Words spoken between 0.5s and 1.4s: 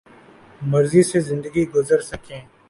مرضی سے